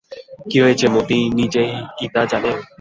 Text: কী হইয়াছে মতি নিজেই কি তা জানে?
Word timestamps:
কী 0.49 0.57
হইয়াছে 0.61 0.87
মতি 0.93 1.17
নিজেই 1.37 1.71
কি 1.97 2.05
তা 2.13 2.21
জানে? 2.31 2.51